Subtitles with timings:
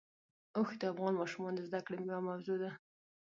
[0.57, 2.71] اوښ د افغان ماشومانو د زده کړې یوه موضوع ده.